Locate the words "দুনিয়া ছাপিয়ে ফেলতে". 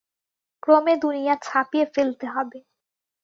0.97-2.25